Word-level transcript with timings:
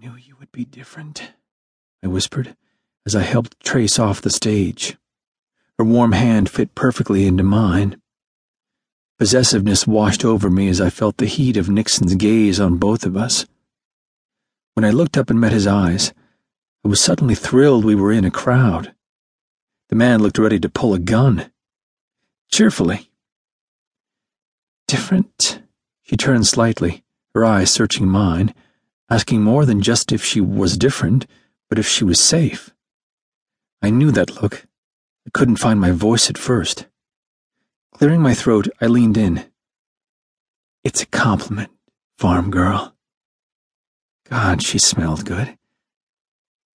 knew 0.00 0.14
you 0.14 0.36
would 0.38 0.52
be 0.52 0.64
different, 0.64 1.32
I 2.04 2.06
whispered 2.06 2.54
as 3.04 3.16
I 3.16 3.22
helped 3.22 3.58
Trace 3.58 3.98
off 3.98 4.20
the 4.20 4.30
stage. 4.30 4.96
Her 5.76 5.84
warm 5.84 6.12
hand 6.12 6.48
fit 6.48 6.76
perfectly 6.76 7.26
into 7.26 7.42
mine. 7.42 8.00
Possessiveness 9.18 9.88
washed 9.88 10.24
over 10.24 10.50
me 10.50 10.68
as 10.68 10.80
I 10.80 10.90
felt 10.90 11.16
the 11.16 11.26
heat 11.26 11.56
of 11.56 11.68
Nixon's 11.68 12.14
gaze 12.14 12.60
on 12.60 12.76
both 12.76 13.04
of 13.04 13.16
us. 13.16 13.46
When 14.74 14.84
I 14.84 14.90
looked 14.90 15.16
up 15.16 15.30
and 15.30 15.40
met 15.40 15.50
his 15.50 15.66
eyes, 15.66 16.12
I 16.84 16.88
was 16.88 17.00
suddenly 17.00 17.34
thrilled 17.34 17.84
we 17.84 17.96
were 17.96 18.12
in 18.12 18.24
a 18.24 18.30
crowd. 18.30 18.94
The 19.88 19.96
man 19.96 20.22
looked 20.22 20.38
ready 20.38 20.60
to 20.60 20.68
pull 20.68 20.94
a 20.94 21.00
gun. 21.00 21.50
Cheerfully. 22.52 23.10
Different? 24.86 25.62
She 26.02 26.16
turned 26.16 26.46
slightly, 26.46 27.02
her 27.34 27.44
eyes 27.44 27.72
searching 27.72 28.06
mine, 28.06 28.54
asking 29.10 29.42
more 29.42 29.64
than 29.64 29.80
just 29.80 30.12
if 30.12 30.24
she 30.24 30.40
was 30.40 30.76
different, 30.76 31.26
but 31.68 31.78
if 31.78 31.86
she 31.86 32.04
was 32.04 32.20
safe. 32.20 32.70
I 33.82 33.90
knew 33.90 34.10
that 34.10 34.42
look. 34.42 34.66
I 35.26 35.30
couldn't 35.32 35.56
find 35.56 35.80
my 35.80 35.90
voice 35.90 36.28
at 36.28 36.38
first. 36.38 36.86
Clearing 37.92 38.20
my 38.20 38.34
throat, 38.34 38.68
I 38.80 38.86
leaned 38.86 39.16
in. 39.16 39.44
It's 40.84 41.02
a 41.02 41.06
compliment, 41.06 41.70
farm 42.18 42.50
girl. 42.50 42.94
God, 44.28 44.62
she 44.62 44.78
smelled 44.78 45.24
good. 45.24 45.56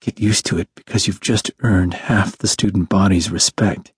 Get 0.00 0.20
used 0.20 0.46
to 0.46 0.58
it 0.58 0.68
because 0.74 1.06
you've 1.06 1.20
just 1.20 1.50
earned 1.60 1.94
half 1.94 2.36
the 2.36 2.48
student 2.48 2.88
body's 2.88 3.30
respect. 3.30 3.92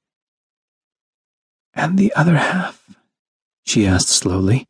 And 1.74 1.98
the 1.98 2.12
other 2.14 2.36
half? 2.36 2.94
She 3.64 3.86
asked 3.86 4.08
slowly, 4.08 4.68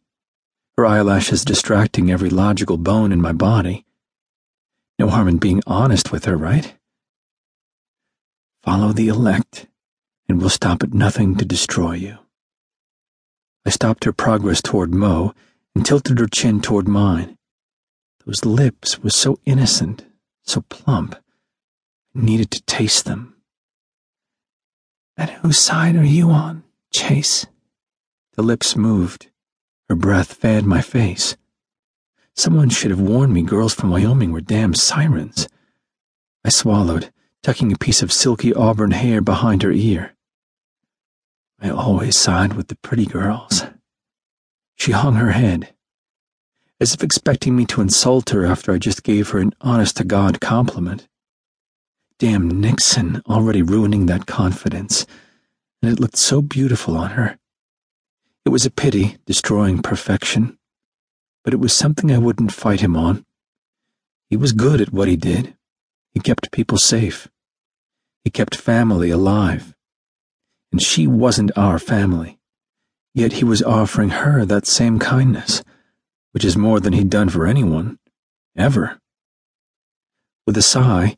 her 0.77 0.85
eyelashes 0.87 1.45
distracting 1.45 2.11
every 2.11 2.29
logical 2.29 2.77
bone 2.77 3.13
in 3.13 3.21
my 3.21 3.33
body. 3.33 3.85
No 4.99 5.09
harm 5.09 5.29
in 5.29 5.39
being 5.39 5.63
honest 5.67 6.13
with 6.13 6.27
her, 6.27 6.37
right? 6.37 6.75
Follow 8.63 8.93
the 8.93 9.09
elect, 9.09 9.67
and 10.29 10.39
we'll 10.41 10.51
stop 10.51 10.83
at 10.83 10.93
nothing 10.93 11.37
to 11.37 11.45
destroy 11.45 11.93
you. 11.93 12.19
I 13.65 13.71
stopped 13.71 14.05
her 14.05 14.13
progress 14.13 14.61
toward 14.61 14.93
Mo 14.93 15.35
and 15.75 15.85
tilted 15.85 16.19
her 16.19 16.27
chin 16.27 16.61
toward 16.61 16.89
mine. 16.89 17.37
Those 18.25 18.45
lips 18.45 18.99
were 18.99 19.11
so 19.11 19.39
innocent, 19.45 20.05
so 20.43 20.63
plump. 20.63 21.15
I 22.15 22.21
needed 22.21 22.51
to 22.51 22.63
taste 22.63 23.05
them. 23.05 23.37
And 25.17 25.31
whose 25.31 25.59
side 25.59 25.97
are 25.97 26.05
you 26.05 26.31
on, 26.31 26.65
Chase? 26.93 27.47
The 28.35 28.43
lips 28.43 28.77
moved. 28.77 29.29
Her 29.89 29.95
breath 29.95 30.33
fanned 30.35 30.67
my 30.67 30.81
face. 30.81 31.37
Someone 32.35 32.69
should 32.69 32.91
have 32.91 33.01
warned 33.01 33.33
me 33.33 33.43
girls 33.43 33.73
from 33.73 33.91
Wyoming 33.91 34.33
were 34.33 34.41
damn 34.41 34.75
sirens. 34.75 35.49
I 36.45 36.49
swallowed, 36.49 37.13
tucking 37.43 37.73
a 37.73 37.79
piece 37.79 38.03
of 38.03 38.13
silky 38.13 38.53
auburn 38.53 38.91
hair 38.91 39.21
behind 39.21 39.63
her 39.63 39.73
ear. 39.73 40.15
I 41.61 41.71
always 41.71 42.17
side 42.17 42.53
with 42.55 42.69
the 42.69 42.77
pretty 42.77 43.07
girls. 43.07 43.65
She 44.77 44.93
hung 44.93 45.15
her 45.15 45.31
head, 45.31 45.73
as 46.81 46.93
if 46.93 47.03
expecting 47.03 47.57
me 47.57 47.65
to 47.67 47.81
insult 47.81 48.31
her 48.31 48.45
after 48.45 48.73
I 48.73 48.79
just 48.79 49.03
gave 49.03 49.31
her 49.31 49.39
an 49.39 49.55
honest 49.61 49.97
to 49.97 50.05
God 50.05 50.41
compliment. 50.41 51.09
Damn 52.19 52.61
Nixon 52.61 53.23
already 53.29 53.63
ruining 53.63 54.07
that 54.07 54.27
confidence, 54.27 55.07
and 55.81 55.93
it 55.93 56.01
looked 56.01 56.19
so 56.19 56.43
beautiful 56.43 56.97
on 56.97 57.11
her. 57.11 57.39
It 58.47 58.49
was 58.49 58.65
a 58.65 58.71
pity 58.71 59.19
destroying 59.27 59.83
perfection, 59.83 60.57
but 61.45 61.53
it 61.53 61.59
was 61.59 61.75
something 61.75 62.11
I 62.11 62.19
wouldn't 62.19 62.53
fight 62.53 62.81
him 62.81 62.97
on. 62.97 63.27
He 64.31 64.37
was 64.39 64.53
good 64.53 64.81
at 64.81 64.93
what 64.93 65.09
he 65.09 65.17
did. 65.17 65.55
He 66.15 66.21
kept 66.21 66.53
people 66.53 66.79
safe. 66.79 67.29
He 68.25 68.31
kept 68.31 68.57
family 68.57 69.11
alive 69.11 69.75
and 70.73 70.83
she 70.83 71.07
wasn't 71.07 71.57
our 71.57 71.79
family. 71.79 72.39
Yet 73.15 73.35
he 73.35 73.45
was 73.45 73.63
offering 73.63 74.11
her 74.11 74.45
that 74.45 74.67
same 74.67 74.99
kindness, 74.99 75.63
which 76.33 76.45
is 76.45 76.57
more 76.57 76.81
than 76.81 76.93
he'd 76.93 77.09
done 77.09 77.31
for 77.31 77.47
anyone, 77.47 77.99
ever. 78.57 78.99
With 80.47 80.57
a 80.57 80.63
sigh, 80.63 81.17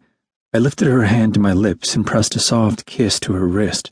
I 0.55 0.59
lifted 0.59 0.87
her 0.87 1.05
hand 1.05 1.35
to 1.35 1.41
my 1.41 1.53
lips 1.53 1.97
and 1.97 2.07
pressed 2.07 2.37
a 2.37 2.41
soft 2.41 2.87
kiss 2.87 3.19
to 3.21 3.33
her 3.33 3.47
wrist, 3.47 3.91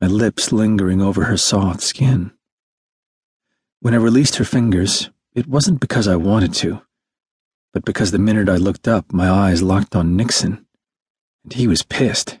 my 0.00 0.06
lips 0.06 0.52
lingering 0.52 1.00
over 1.00 1.24
her 1.24 1.36
soft 1.36 1.80
skin. 1.80 2.32
When 3.82 3.94
I 3.94 3.96
released 3.96 4.36
her 4.36 4.44
fingers, 4.44 5.08
it 5.34 5.46
wasn't 5.46 5.80
because 5.80 6.06
I 6.06 6.16
wanted 6.16 6.52
to, 6.56 6.82
but 7.72 7.82
because 7.82 8.10
the 8.10 8.18
minute 8.18 8.46
I 8.46 8.56
looked 8.56 8.86
up, 8.86 9.10
my 9.10 9.30
eyes 9.30 9.62
locked 9.62 9.96
on 9.96 10.16
Nixon, 10.16 10.66
and 11.44 11.54
he 11.54 11.66
was 11.66 11.82
pissed. 11.82 12.40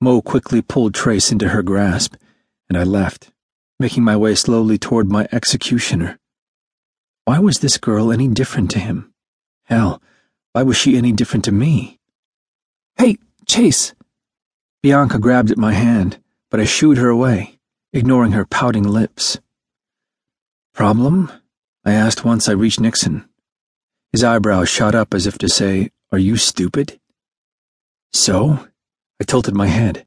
Mo 0.00 0.20
quickly 0.20 0.62
pulled 0.62 0.94
Trace 0.94 1.30
into 1.30 1.50
her 1.50 1.62
grasp, 1.62 2.16
and 2.68 2.76
I 2.76 2.82
left, 2.82 3.30
making 3.78 4.02
my 4.02 4.16
way 4.16 4.34
slowly 4.34 4.78
toward 4.78 5.08
my 5.08 5.28
executioner. 5.30 6.18
Why 7.24 7.38
was 7.38 7.60
this 7.60 7.78
girl 7.78 8.10
any 8.10 8.26
different 8.26 8.72
to 8.72 8.80
him? 8.80 9.14
Hell, 9.66 10.02
why 10.54 10.64
was 10.64 10.76
she 10.76 10.96
any 10.96 11.12
different 11.12 11.44
to 11.44 11.52
me? 11.52 12.00
Hey, 12.96 13.18
Chase! 13.46 13.94
Bianca 14.82 15.20
grabbed 15.20 15.52
at 15.52 15.56
my 15.56 15.72
hand, 15.72 16.18
but 16.50 16.58
I 16.58 16.64
shooed 16.64 16.98
her 16.98 17.10
away, 17.10 17.60
ignoring 17.92 18.32
her 18.32 18.44
pouting 18.44 18.82
lips. 18.82 19.38
Problem? 20.76 21.32
I 21.86 21.92
asked 21.92 22.22
once 22.22 22.50
I 22.50 22.52
reached 22.52 22.80
Nixon. 22.80 23.26
His 24.12 24.22
eyebrows 24.22 24.68
shot 24.68 24.94
up 24.94 25.14
as 25.14 25.26
if 25.26 25.38
to 25.38 25.48
say, 25.48 25.90
Are 26.12 26.18
you 26.18 26.36
stupid? 26.36 27.00
So? 28.12 28.68
I 29.18 29.24
tilted 29.24 29.54
my 29.54 29.68
head. 29.68 30.06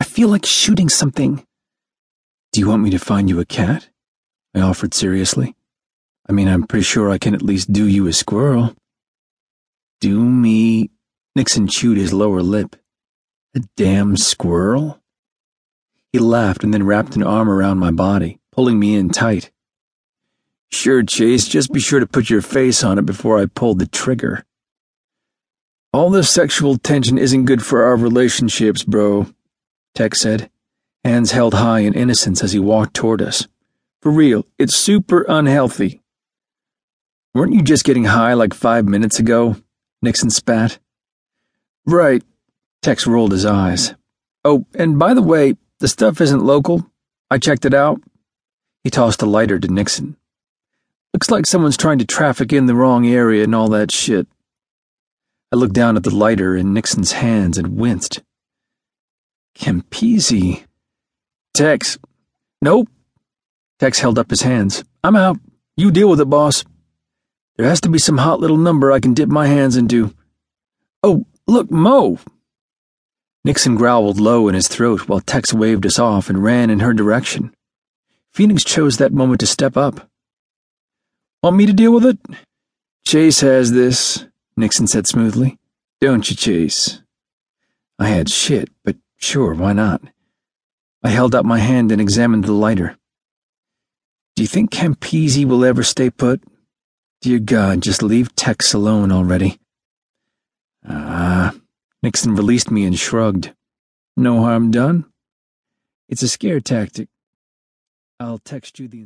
I 0.00 0.04
feel 0.04 0.28
like 0.28 0.46
shooting 0.46 0.88
something. 0.88 1.46
Do 2.54 2.60
you 2.60 2.66
want 2.66 2.82
me 2.82 2.88
to 2.88 2.98
find 2.98 3.28
you 3.28 3.40
a 3.40 3.44
cat? 3.44 3.90
I 4.54 4.60
offered 4.60 4.94
seriously. 4.94 5.54
I 6.26 6.32
mean, 6.32 6.48
I'm 6.48 6.66
pretty 6.66 6.84
sure 6.84 7.10
I 7.10 7.18
can 7.18 7.34
at 7.34 7.42
least 7.42 7.70
do 7.70 7.86
you 7.86 8.06
a 8.06 8.14
squirrel. 8.14 8.74
Do 10.00 10.24
me. 10.24 10.88
Nixon 11.36 11.68
chewed 11.68 11.98
his 11.98 12.14
lower 12.14 12.40
lip. 12.40 12.74
A 13.54 13.60
damn 13.76 14.16
squirrel? 14.16 15.02
He 16.10 16.18
laughed 16.18 16.64
and 16.64 16.72
then 16.72 16.86
wrapped 16.86 17.16
an 17.16 17.22
arm 17.22 17.50
around 17.50 17.76
my 17.76 17.90
body, 17.90 18.40
pulling 18.50 18.78
me 18.78 18.94
in 18.94 19.10
tight. 19.10 19.50
Sure, 20.70 21.02
Chase, 21.02 21.48
just 21.48 21.72
be 21.72 21.80
sure 21.80 22.00
to 22.00 22.06
put 22.06 22.30
your 22.30 22.42
face 22.42 22.84
on 22.84 22.98
it 22.98 23.06
before 23.06 23.38
I 23.38 23.46
pull 23.46 23.74
the 23.74 23.86
trigger. 23.86 24.44
All 25.92 26.10
this 26.10 26.30
sexual 26.30 26.76
tension 26.76 27.16
isn't 27.16 27.46
good 27.46 27.64
for 27.64 27.84
our 27.84 27.96
relationships, 27.96 28.84
bro, 28.84 29.26
Tex 29.94 30.20
said, 30.20 30.50
hands 31.04 31.32
held 31.32 31.54
high 31.54 31.80
in 31.80 31.94
innocence 31.94 32.44
as 32.44 32.52
he 32.52 32.58
walked 32.58 32.94
toward 32.94 33.20
us. 33.22 33.48
For 34.00 34.12
real, 34.12 34.46
it's 34.58 34.76
super 34.76 35.24
unhealthy. 35.28 36.02
Weren't 37.34 37.52
you 37.54 37.62
just 37.62 37.84
getting 37.84 38.04
high 38.04 38.34
like 38.34 38.54
five 38.54 38.84
minutes 38.86 39.18
ago? 39.18 39.56
Nixon 40.02 40.30
spat. 40.30 40.78
Right. 41.84 42.22
Tex 42.82 43.06
rolled 43.06 43.32
his 43.32 43.44
eyes. 43.44 43.94
Oh, 44.44 44.66
and 44.74 44.98
by 44.98 45.14
the 45.14 45.22
way, 45.22 45.56
the 45.80 45.88
stuff 45.88 46.20
isn't 46.20 46.44
local. 46.44 46.88
I 47.30 47.38
checked 47.38 47.64
it 47.64 47.74
out. 47.74 48.00
He 48.84 48.90
tossed 48.90 49.22
a 49.22 49.26
lighter 49.26 49.58
to 49.58 49.68
Nixon. 49.68 50.16
Looks 51.14 51.30
like 51.30 51.46
someone's 51.46 51.76
trying 51.76 51.98
to 51.98 52.04
traffic 52.04 52.52
in 52.52 52.66
the 52.66 52.74
wrong 52.74 53.06
area 53.06 53.44
and 53.44 53.54
all 53.54 53.68
that 53.68 53.90
shit. 53.90 54.26
I 55.50 55.56
looked 55.56 55.74
down 55.74 55.96
at 55.96 56.02
the 56.02 56.14
lighter 56.14 56.54
in 56.54 56.74
Nixon's 56.74 57.12
hands 57.12 57.56
and 57.56 57.78
winced. 57.78 58.22
Campisi. 59.56 60.64
Tex. 61.54 61.98
Nope. 62.60 62.88
Tex 63.78 64.00
held 64.00 64.18
up 64.18 64.30
his 64.30 64.42
hands. 64.42 64.84
I'm 65.02 65.16
out. 65.16 65.38
You 65.76 65.90
deal 65.90 66.10
with 66.10 66.20
it, 66.20 66.26
boss. 66.26 66.64
There 67.56 67.66
has 67.66 67.80
to 67.80 67.88
be 67.88 67.98
some 67.98 68.18
hot 68.18 68.40
little 68.40 68.56
number 68.56 68.92
I 68.92 69.00
can 69.00 69.14
dip 69.14 69.28
my 69.28 69.46
hands 69.46 69.76
into. 69.76 70.14
Oh, 71.02 71.24
look, 71.46 71.70
Mo! 71.70 72.18
Nixon 73.44 73.76
growled 73.76 74.20
low 74.20 74.48
in 74.48 74.54
his 74.54 74.68
throat 74.68 75.08
while 75.08 75.20
Tex 75.20 75.54
waved 75.54 75.86
us 75.86 75.98
off 75.98 76.28
and 76.28 76.42
ran 76.42 76.70
in 76.70 76.80
her 76.80 76.92
direction. 76.92 77.54
Phoenix 78.32 78.62
chose 78.62 78.98
that 78.98 79.12
moment 79.12 79.40
to 79.40 79.46
step 79.46 79.76
up. 79.76 80.08
Want 81.42 81.56
me 81.56 81.66
to 81.66 81.72
deal 81.72 81.92
with 81.92 82.04
it? 82.04 82.18
Chase 83.06 83.40
has 83.40 83.72
this. 83.72 84.26
Nixon 84.56 84.88
said 84.88 85.06
smoothly. 85.06 85.58
Don't 86.00 86.28
you, 86.28 86.34
Chase? 86.34 87.00
I 87.98 88.08
had 88.08 88.28
shit, 88.28 88.70
but 88.84 88.96
sure, 89.16 89.54
why 89.54 89.72
not? 89.72 90.02
I 91.02 91.10
held 91.10 91.34
up 91.34 91.44
my 91.44 91.58
hand 91.58 91.92
and 91.92 92.00
examined 92.00 92.44
the 92.44 92.52
lighter. 92.52 92.96
Do 94.34 94.42
you 94.42 94.48
think 94.48 94.70
Campisi 94.70 95.44
will 95.44 95.64
ever 95.64 95.82
stay 95.84 96.10
put? 96.10 96.42
Dear 97.20 97.38
God, 97.38 97.82
just 97.82 98.02
leave 98.02 98.34
Tex 98.34 98.74
alone 98.74 99.12
already. 99.12 99.58
Ah, 100.88 101.54
Nixon 102.02 102.34
released 102.34 102.70
me 102.70 102.84
and 102.84 102.98
shrugged. 102.98 103.52
No 104.16 104.42
harm 104.42 104.70
done. 104.70 105.04
It's 106.08 106.22
a 106.22 106.28
scare 106.28 106.60
tactic. 106.60 107.08
I'll 108.18 108.38
text 108.38 108.78
you 108.78 108.88
the 108.88 109.02